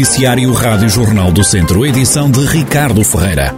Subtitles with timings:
[0.00, 3.54] Noticiário Rádio Jornal do Centro, edição de Ricardo Ferreira.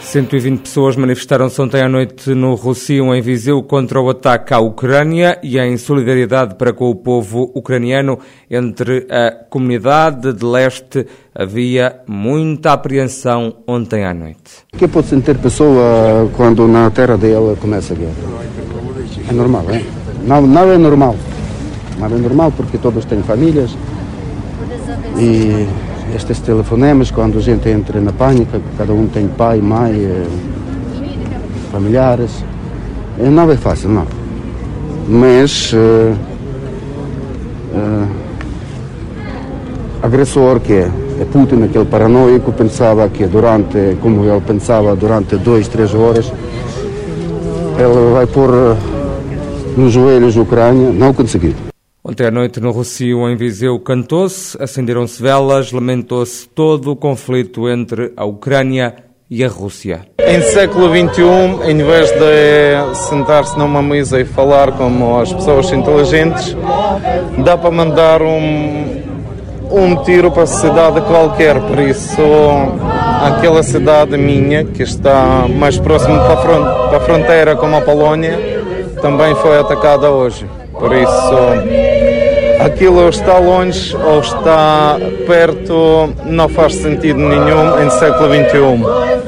[0.00, 5.40] 120 pessoas manifestaram-se ontem à noite no Rocio, em Viseu, contra o ataque à Ucrânia
[5.42, 8.20] e em solidariedade para com o povo ucraniano.
[8.48, 11.04] Entre a comunidade de leste
[11.34, 14.62] havia muita apreensão ontem à noite.
[14.72, 18.14] O que pode sentir pessoa quando na terra dela começa a guerra?
[19.28, 19.82] É normal, é?
[20.24, 21.16] Não, não é normal.
[21.98, 23.76] Não é normal porque todos têm famílias
[25.16, 25.66] e
[26.14, 30.26] estes telefonemas, quando a gente entra na pânica, cada um tem pai, mãe, eh,
[31.72, 32.44] familiares,
[33.18, 34.06] eh, não é fácil, não.
[35.08, 36.16] Mas uh,
[37.74, 38.08] uh,
[40.02, 40.90] agressor que é,
[41.20, 46.32] é Putin, aquele paranoico, pensava que durante, como ele pensava, durante dois, três horas,
[47.76, 48.76] ele vai pôr
[49.76, 51.73] nos joelhos a Ucrânia, não conseguiu.
[52.06, 58.12] Ontem à noite, no Rocio, em Viseu, cantou-se, acenderam-se velas, lamentou-se todo o conflito entre
[58.14, 58.94] a Ucrânia
[59.30, 60.02] e a Rússia.
[60.18, 66.54] Em século XXI, em vez de sentar-se numa mesa e falar como as pessoas inteligentes,
[67.42, 69.02] dá para mandar um,
[69.70, 71.58] um tiro para a cidade qualquer.
[71.58, 72.20] Por isso,
[73.22, 78.38] aquela cidade minha, que está mais próximo para a fronteira com a Polónia,
[79.00, 80.46] também foi atacada hoje.
[80.78, 81.93] Por isso,
[82.60, 89.24] aquilo está longe ou está perto não faz sentido nenhum em século XXI.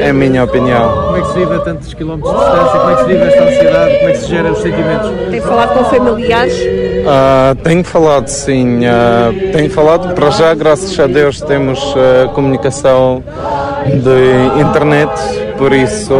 [0.00, 1.04] É a minha opinião.
[1.04, 2.80] Como é que se vive a tantos quilómetros de distância?
[2.80, 3.96] Como é que se vive esta ansiedade?
[3.96, 5.10] Como é que se gera os sentimentos?
[5.30, 6.54] Tem falado com familiares?
[6.60, 8.80] Uh, tenho falado, sim.
[8.80, 10.14] Uh, tenho falado.
[10.14, 13.22] Para já, graças a Deus, temos uh, comunicação
[13.86, 15.10] de internet.
[15.56, 16.14] Por isso,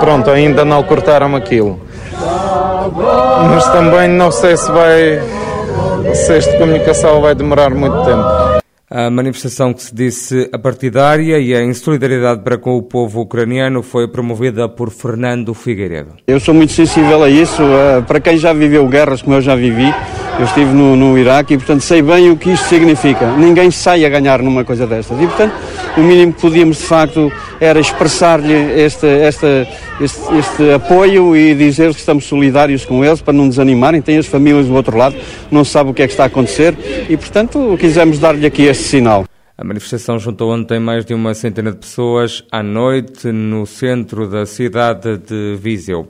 [0.00, 1.80] pronto, ainda não cortaram aquilo
[3.50, 5.20] mas também não sei se vai
[6.14, 8.66] se esta comunicação vai demorar muito tempo.
[8.88, 14.06] A manifestação que se disse apartidária e em solidariedade para com o povo ucraniano foi
[14.06, 16.12] promovida por Fernando Figueiredo.
[16.26, 17.62] Eu sou muito sensível a isso.
[17.62, 19.92] Eh, para quem já viveu guerras como eu já vivi,
[20.38, 23.36] eu estive no, no Iraque e, portanto, sei bem o que isto significa.
[23.36, 25.20] Ninguém sai a ganhar numa coisa destas.
[25.20, 25.54] E, portanto,
[25.96, 29.66] o mínimo que podíamos, de facto, era expressar-lhe este, este,
[30.00, 34.02] este, este, apoio e dizer que estamos solidários com eles para não desanimarem.
[34.02, 35.16] Tem as famílias do outro lado,
[35.50, 36.76] não sabe o que é que está a acontecer
[37.08, 39.24] e, portanto, quisemos dar-lhe aqui este sinal.
[39.58, 44.44] A manifestação juntou ontem mais de uma centena de pessoas à noite no centro da
[44.44, 46.06] cidade de Viseu.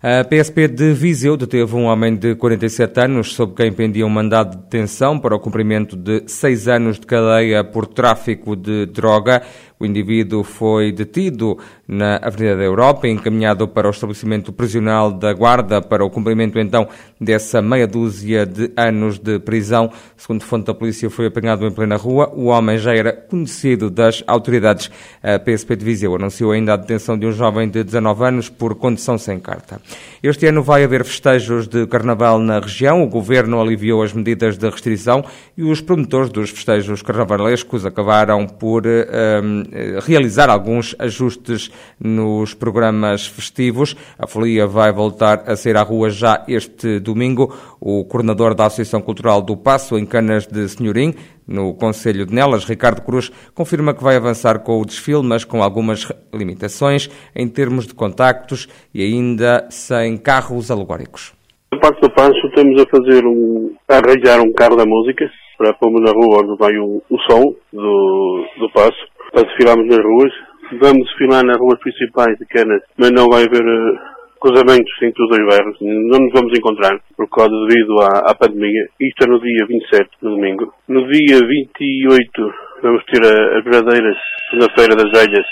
[0.00, 4.52] A PSP de Viseu deteve um homem de 47 anos sob quem pendia um mandado
[4.52, 9.42] de detenção para o cumprimento de seis anos de cadeia por tráfico de droga.
[9.80, 11.56] O indivíduo foi detido
[11.86, 16.58] na Avenida da Europa e encaminhado para o estabelecimento prisional da Guarda para o cumprimento
[16.58, 16.88] então
[17.20, 19.90] dessa meia dúzia de anos de prisão.
[20.16, 22.30] Segundo fonte da polícia, foi apanhado em plena rua.
[22.34, 24.90] O homem já era conhecido das autoridades.
[25.22, 28.74] A PSP de Viseu anunciou ainda a detenção de um jovem de 19 anos por
[28.74, 29.80] condição sem carta.
[30.22, 33.02] Este ano vai haver festejos de carnaval na região.
[33.02, 35.24] O governo aliviou as medidas de restrição
[35.56, 39.67] e os promotores dos festejos carnavalescos acabaram por um, eh,
[40.06, 41.70] realizar alguns ajustes
[42.00, 43.96] nos programas festivos.
[44.18, 47.54] A folia vai voltar a ser à rua já este domingo.
[47.80, 51.14] O coordenador da Associação Cultural do Passo, em Canas de Senhorim,
[51.46, 55.62] no Conselho de Nelas, Ricardo Cruz, confirma que vai avançar com o desfile, mas com
[55.62, 61.32] algumas limitações em termos de contactos e ainda sem carros alegóricos.
[61.72, 65.74] Na parte do Passo estamos a fazer um, a arranjar um carro da música para
[65.74, 70.32] pôrmos na rua onde vai o, o som do, do Passo para desfilarmos nas ruas.
[70.80, 73.98] Vamos desfilar nas ruas principais de Canas, mas não vai haver uh,
[74.40, 75.76] cruzamentos entre os dois bairros.
[75.80, 78.88] Não nos vamos encontrar, por causa devido à, à pandemia.
[79.00, 80.72] Isto é no dia 27, no domingo.
[80.88, 84.16] No dia 28 vamos ter a, as verdadeiras
[84.50, 85.46] segunda-feira das velhas,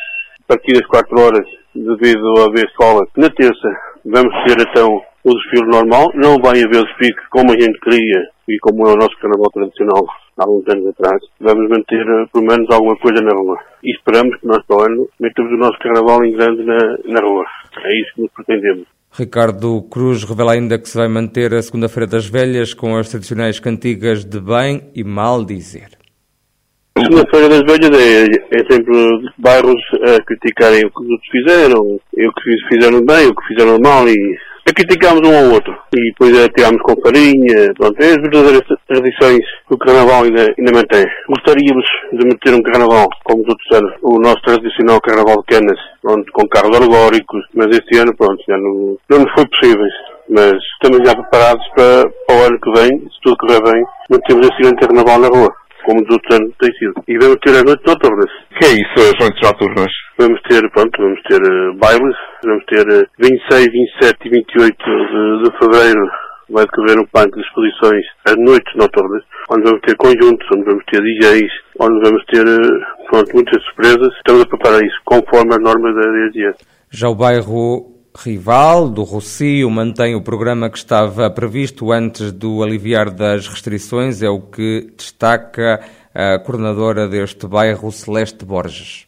[0.45, 3.07] a partir das 4 horas, devido a haver escola.
[3.17, 3.69] Na terça
[4.05, 6.11] vamos ter então o desfile normal.
[6.15, 10.07] Não vai haver desfile como a gente queria e como é o nosso carnaval tradicional
[10.39, 13.59] há alguns anos atrás, vamos manter eh, pelo menos alguma coisa na rua.
[13.83, 17.21] E esperamos que nós para o ano metemos o nosso carnaval em grande na, na
[17.21, 17.45] rua.
[17.85, 18.87] É isso que nos pretendemos.
[19.13, 23.59] Ricardo Cruz revela ainda que se vai manter a Segunda-feira das Velhas com as tradicionais
[23.59, 25.97] cantigas de bem e mal dizer.
[26.97, 28.93] A Segunda-feira das Velhas é, é sempre
[29.39, 33.47] bairros a criticarem o que os outros fizeram, e o que fizeram bem, o que
[33.49, 34.37] fizeram mal e
[34.73, 35.73] criticámos um ao outro.
[35.95, 40.73] E depois atirámos com farinha, pronto, é as verdadeiras tradições que o Carnaval ainda, ainda
[40.73, 41.05] mantém.
[41.29, 45.79] Gostaríamos de meter um Carnaval, como os outros anos, o nosso tradicional Carnaval de Canas,
[46.03, 49.87] pronto, com carros alegóricos, mas este ano, pronto, já não, não nos foi possível.
[50.29, 54.19] Mas estamos já preparados para, para o ano que vem, se tudo correr bem, não
[54.21, 55.55] temos esse grande carnaval na rua
[55.87, 56.95] como dos outros anos tem sido.
[57.07, 58.31] E vamos ter as noites noturnas.
[58.59, 59.93] Que é isso, as noites noturnas?
[60.19, 63.67] Vamos ter, pronto, vamos ter uh, bailes, vamos ter uh, 26,
[64.01, 69.23] 27 e 28 de, de fevereiro vai decorrer um parque de exposições as noites noturnas,
[69.51, 74.09] onde vamos ter conjuntos, onde vamos ter DJs, onde vamos ter uh, pronto, muitas surpresas.
[74.17, 76.65] Estamos a preparar isso conforme as normas da DGS.
[76.91, 83.11] Já o bairro rival do Rocio mantém o programa que estava previsto antes do aliviar
[83.11, 85.81] das restrições, é o que destaca
[86.19, 89.07] a coordenadora deste bairro, Celeste Borges.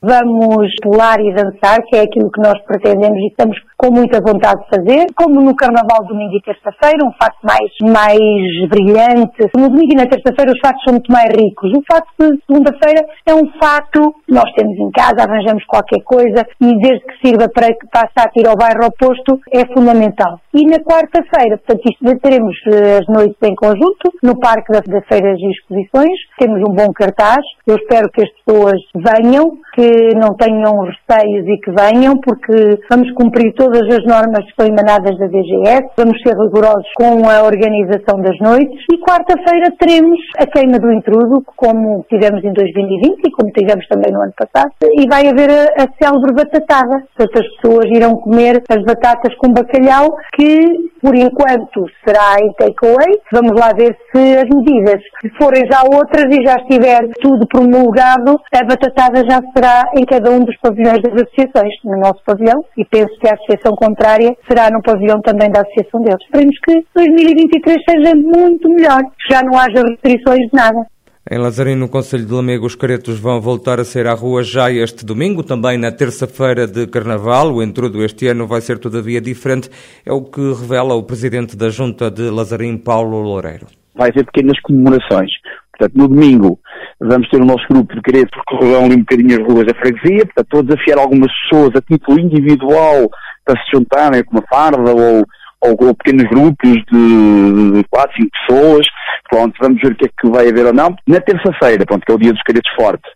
[0.00, 4.62] Vamos pular e dançar, que é aquilo que nós pretendemos e estamos com muita vontade
[4.62, 9.50] de fazer, como no Carnaval domingo e terça-feira, um facto mais, mais brilhante.
[9.56, 11.70] No domingo e na terça-feira os factos são muito mais ricos.
[11.76, 16.78] O facto de segunda-feira é um facto, nós temos em casa, arranjamos qualquer coisa e
[16.80, 20.40] desde que sirva para que passe a ir ao bairro oposto, é fundamental.
[20.54, 25.38] E na quarta-feira, portanto, isto teremos eh, as noites em conjunto, no Parque das Feiras
[25.38, 30.72] e Exposições, temos um bom cartaz, eu espero que as pessoas venham, que não tenham
[30.80, 35.90] receios e que venham, porque vamos cumprir todas as normas que são emanadas da DGS,
[35.96, 41.42] vamos ser rigorosos com a organização das noites e quarta-feira teremos a queima do intruso,
[41.56, 45.82] como tivemos em 2020 e como tivemos também no ano passado, e vai haver a,
[45.82, 47.02] a célebre batatada.
[47.16, 53.14] Portanto, as pessoas irão comer as batatas com bacalhau, que por enquanto será em takeaway.
[53.32, 55.00] Vamos lá ver se as medidas
[55.38, 60.40] forem já outras e já estiver tudo promulgado, a batatada já será em cada um
[60.40, 64.82] dos pavilhões das associações, no nosso pavilhão, e penso que a associação contrária será no
[64.82, 66.22] pavilhão também da associação deles.
[66.24, 70.86] Esperemos que 2023 seja muito melhor, que já não haja restrições de nada.
[71.28, 74.70] Em Lazarino, no Conselho de Lamego, os caretos vão voltar a sair à rua já
[74.70, 77.52] este domingo, também na terça-feira de Carnaval.
[77.52, 79.68] O entrudo este ano vai ser todavia diferente,
[80.06, 83.66] é o que revela o presidente da Junta de Lazarino, Paulo Loureiro.
[83.96, 85.32] Vai haver pequenas comemorações.
[85.76, 86.60] Portanto, no domingo
[87.00, 90.24] vamos ter o nosso grupo de caretos percorrer ali um bocadinho as ruas da freguesia,
[90.26, 93.10] portanto, estou a desafiar algumas pessoas a título individual
[93.46, 95.24] para se juntarem com uma farda ou,
[95.62, 98.86] ou, pequenos grupos de, de 4, 5 pessoas.
[99.30, 100.94] Pronto, vamos ver o que é que vai haver ou não.
[101.06, 103.10] Na terça-feira, pronto, que é o dia dos caretos fortes,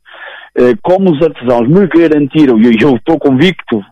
[0.57, 3.83] eh, como os artesãos me garantiram, e eu estou convicto,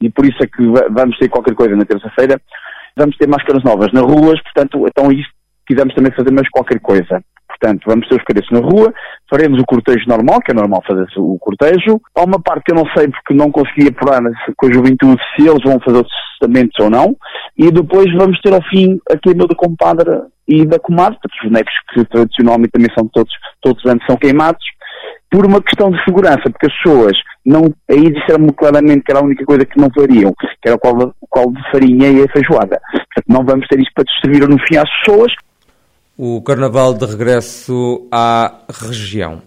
[0.00, 2.40] e por isso é que vamos ter qualquer coisa na terça-feira,
[2.96, 5.28] vamos ter máscaras novas nas ruas, portanto, então isso
[5.66, 7.22] quisemos também fazer mais qualquer coisa.
[7.60, 8.92] Portanto, vamos ter os caretos na rua,
[9.28, 12.00] faremos o cortejo normal, que é normal fazer o cortejo.
[12.16, 14.22] Há uma parte que eu não sei porque não consegui apurar
[14.56, 16.08] com a juventude se eles vão fazer os
[16.38, 17.14] testamentos ou não.
[17.58, 21.72] E depois vamos ter ao fim a queima da compadre e da comadre, os bonecos
[21.92, 24.64] que tradicionalmente também são todos, todos os anos são queimados,
[25.30, 27.16] por uma questão de segurança, porque as pessoas
[27.46, 31.28] não, aí disseram-me claramente que era a única coisa que não fariam, que era o
[31.28, 32.80] qual de farinha e a feijoada.
[32.92, 35.32] Portanto, não vamos ter isto para distribuir no fim às pessoas,
[36.22, 39.40] o Carnaval de regresso à região.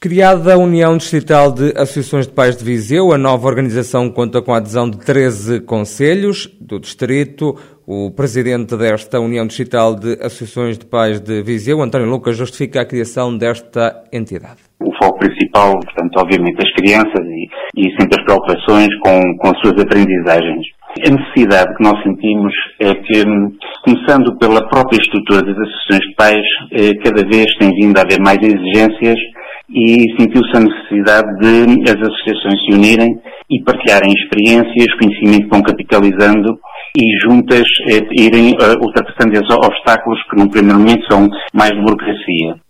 [0.00, 4.54] Criada a União Distrital de Associações de Pais de Viseu, a nova organização conta com
[4.54, 7.56] a adesão de 13 conselhos do distrito.
[7.84, 12.86] O presidente desta União Distrital de Associações de Pais de Viseu, António Lucas, justifica a
[12.86, 14.60] criação desta entidade.
[14.80, 19.60] O foco principal, portanto, obviamente, as crianças e, e sempre as preocupações com, com as
[19.60, 20.64] suas aprendizagens.
[21.04, 23.24] A necessidade que nós sentimos é que,
[23.84, 28.20] começando pela própria estrutura das associações de pais, eh, cada vez tem vindo a haver
[28.20, 29.18] mais exigências
[29.68, 33.18] e sentiu-se a necessidade de as associações se unirem
[33.50, 36.56] e partilharem experiências, conhecimento que vão capitalizando
[36.96, 41.80] e juntas eh, irem eh, ultrapassando esses obstáculos que num primeiro momento são mais de
[41.80, 42.61] burocracia.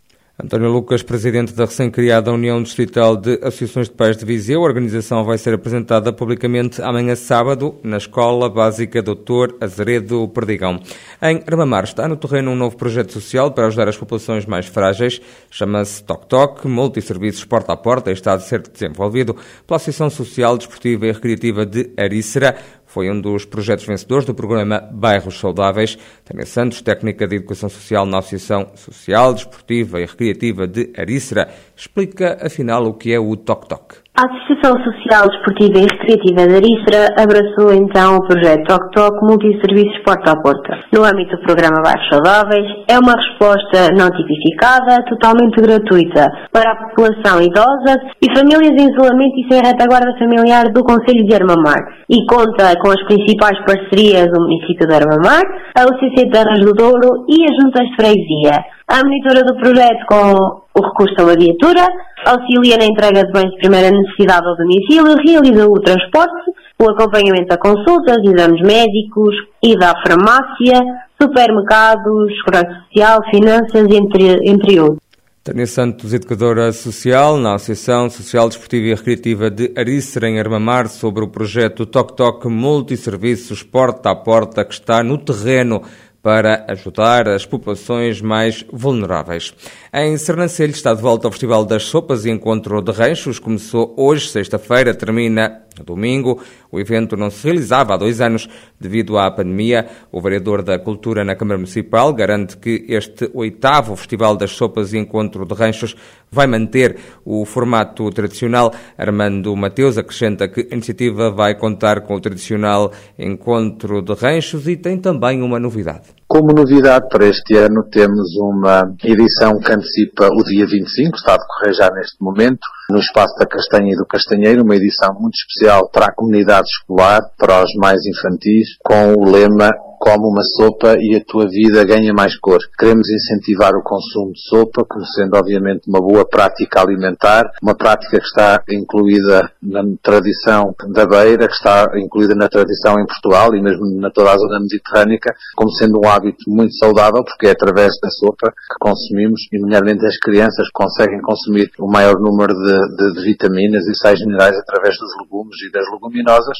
[0.42, 4.60] António Lucas, presidente da recém-criada União Distrital de Associações de Pais de Viseu.
[4.60, 10.80] A organização vai ser apresentada publicamente amanhã sábado na Escola Básica Doutor Azeredo Perdigão.
[11.22, 15.20] Em Armamar está no terreno um novo projeto social para ajudar as populações mais frágeis.
[15.48, 20.58] Chama-se Toc Toc, multisserviços porta a porta e está a ser desenvolvido pela Associação Social,
[20.58, 22.56] Desportiva e Recreativa de Arícera.
[22.92, 25.96] Foi um dos projetos vencedores do programa Bairros Saudáveis.
[26.26, 32.36] Tânia Santos, técnica de Educação Social na Associação Social, Desportiva e Recreativa de Arícera, explica
[32.38, 34.01] afinal o que é o Toc Toc.
[34.12, 40.04] A Associação Social Desportiva e Recreativa da Arícera abraçou então o projeto Toc Toc Multisserviços
[40.04, 40.84] Porta a Porta.
[40.92, 46.76] No âmbito do programa Bairros Saudáveis, é uma resposta não tipificada, totalmente gratuita para a
[46.76, 52.20] população idosa e famílias em isolamento e sem retaguarda familiar do Conselho de Armamar e
[52.28, 55.40] conta com as principais parcerias do município de Armamar,
[55.72, 58.60] a UCC Terras do Douro e as juntas de freguesia.
[58.92, 61.80] A monitora do projeto com o recurso a uma viatura,
[62.26, 67.54] auxilia na entrega de bens de primeira necessidade ao domicílio, realiza o transporte, o acompanhamento
[67.54, 70.78] a consultas, exames médicos, ida à farmácia,
[71.18, 75.00] supermercados, segurança social, finanças, entre, entre outros.
[75.42, 81.24] Tânia Santos, educadora social na Associação Social, Desportiva e Recreativa de Arícera, em Armamar, sobre
[81.24, 85.80] o projeto Toc Toc Multisserviços Porta a Porta, que está no terreno
[86.22, 89.52] para ajudar as populações mais vulneráveis.
[89.92, 93.40] Em Sernancelho está de volta ao Festival das Sopas e Encontro de Ranchos.
[93.40, 96.42] Começou hoje, sexta-feira, termina domingo.
[96.70, 98.48] O evento não se realizava há dois anos
[98.80, 99.86] devido à pandemia.
[100.10, 104.98] O vereador da Cultura na Câmara Municipal garante que este oitavo Festival das Sopas e
[104.98, 105.94] Encontro de Ranchos
[106.30, 108.72] vai manter o formato tradicional.
[108.98, 114.76] Armando Mateus acrescenta que a iniciativa vai contar com o tradicional Encontro de Ranchos e
[114.76, 116.21] tem também uma novidade.
[116.32, 121.36] Como novidade para este ano temos uma edição que antecipa o dia 25, está a
[121.36, 125.90] decorrer já neste momento, no espaço da Castanha e do Castanheiro, uma edição muito especial
[125.90, 129.72] para a comunidade escolar, para os mais infantis, com o lema
[130.02, 132.58] come uma sopa e a tua vida ganha mais cor.
[132.76, 138.18] Queremos incentivar o consumo de sopa, como sendo obviamente uma boa prática alimentar, uma prática
[138.18, 143.62] que está incluída na tradição da beira, que está incluída na tradição em Portugal e
[143.62, 147.92] mesmo na toda a zona mediterrânica, como sendo um hábito muito saudável, porque é através
[148.02, 153.14] da sopa que consumimos, e nomeadamente as crianças conseguem consumir o maior número de, de,
[153.14, 156.58] de vitaminas e sais minerais através dos legumes e das leguminosas,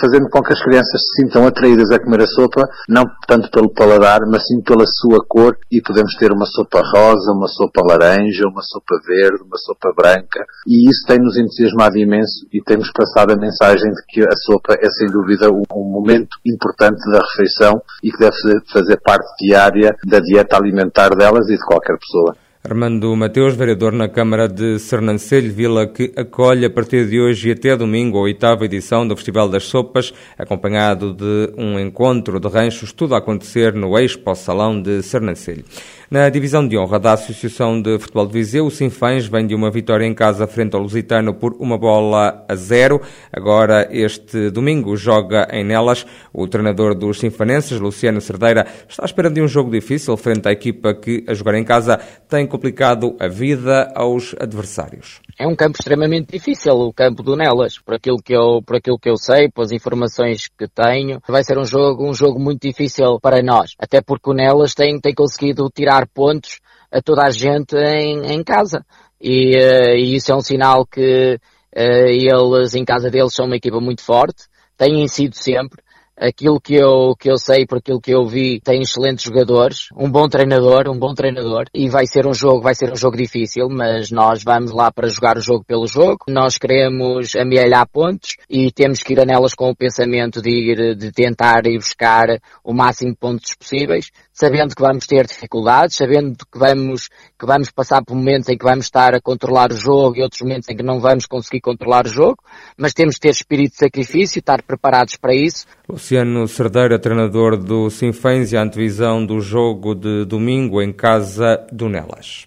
[0.00, 3.72] fazendo com que as crianças se sintam atraídas a comer a sopa não tanto pelo
[3.72, 8.46] paladar, mas sim pela sua cor, e podemos ter uma sopa rosa, uma sopa laranja,
[8.46, 13.36] uma sopa verde, uma sopa branca, e isso tem-nos entusiasmado imenso e temos passado a
[13.36, 18.10] mensagem de que a sopa é sem dúvida um, um momento importante da refeição e
[18.10, 18.36] que deve
[18.72, 22.36] fazer parte diária da dieta alimentar delas e de qualquer pessoa.
[22.66, 27.52] Armando Mateus, vereador na Câmara de Sernancelho, vila que acolhe a partir de hoje e
[27.52, 32.90] até domingo a oitava edição do Festival das Sopas, acompanhado de um encontro de ranchos,
[32.90, 35.62] tudo a acontecer no Expo Salão de Sernancelho.
[36.10, 39.70] Na divisão de honra da Associação de Futebol de Viseu, o Sinfãs vem de uma
[39.70, 43.00] vitória em casa frente ao Lusitano por uma bola a zero.
[43.32, 46.06] Agora, este domingo, joga em Nelas.
[46.32, 50.52] O treinador dos Sinfanenses, Luciano Cerdeira, está à espera de um jogo difícil frente à
[50.52, 55.20] equipa que, a jogar em casa, tem complicado a vida aos adversários.
[55.38, 58.98] É um campo extremamente difícil, o campo do Nelas, por aquilo que eu, por aquilo
[58.98, 61.20] que eu sei, pelas informações que tenho.
[61.26, 65.00] Vai ser um jogo, um jogo muito difícil para nós, até porque o Nelas tem,
[65.00, 66.60] tem conseguido tirar pontos
[66.90, 68.84] a toda a gente em, em casa.
[69.20, 71.38] E, uh, e, isso é um sinal que
[71.76, 74.44] uh, eles, em casa deles, são uma equipa muito forte,
[74.76, 75.82] têm sido sempre.
[76.16, 80.08] Aquilo que eu, que eu sei, por aquilo que eu vi, tem excelentes jogadores, um
[80.08, 83.68] bom treinador, um bom treinador, e vai ser um jogo, vai ser um jogo difícil,
[83.68, 88.70] mas nós vamos lá para jogar o jogo pelo jogo, nós queremos amealhar pontos e
[88.70, 92.72] temos que ir a nelas com o pensamento de ir, de tentar ir buscar o
[92.72, 98.04] máximo de pontos possíveis, sabendo que vamos ter dificuldades, sabendo que vamos, que vamos passar
[98.04, 100.82] por momentos em que vamos estar a controlar o jogo e outros momentos em que
[100.82, 102.38] não vamos conseguir controlar o jogo,
[102.76, 105.66] mas temos de ter espírito de sacrifício, estar preparados para isso.
[105.88, 111.88] Luciano Cerdeira, treinador do Sinfãs e a antevisão do jogo de domingo em casa do
[111.88, 112.42] Nelas.